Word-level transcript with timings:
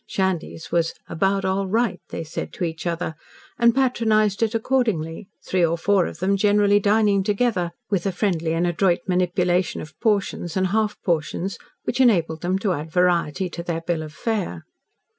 Shandy's 0.07 0.71
was 0.71 0.95
"about 1.07 1.45
all 1.45 1.67
right," 1.67 1.99
they 2.09 2.23
said 2.23 2.51
to 2.53 2.63
each 2.63 2.87
other, 2.87 3.13
and 3.59 3.75
patronised 3.75 4.41
it 4.41 4.55
accordingly, 4.55 5.27
three 5.45 5.63
or 5.63 5.77
four 5.77 6.07
of 6.07 6.17
them 6.17 6.37
generally 6.37 6.79
dining 6.79 7.21
together, 7.21 7.69
with 7.91 8.07
a 8.07 8.11
friendly 8.11 8.53
and 8.55 8.65
adroit 8.65 9.01
manipulation 9.07 9.79
of 9.79 9.93
"portions" 9.99 10.57
and 10.57 10.65
"half 10.73 10.99
portions" 11.03 11.59
which 11.83 12.01
enabled 12.01 12.41
them 12.41 12.57
to 12.57 12.73
add 12.73 12.91
variety 12.91 13.47
to 13.51 13.61
their 13.61 13.81
bill 13.81 14.01
of 14.01 14.11
fare. 14.11 14.63